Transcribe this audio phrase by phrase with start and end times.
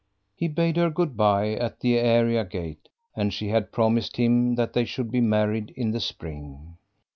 [0.35, 4.73] He bade her good bye at the area gate, and she had promised him that
[4.73, 6.77] they should be married in the spring.